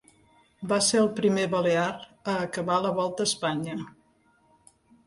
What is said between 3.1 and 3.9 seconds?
a Espanya.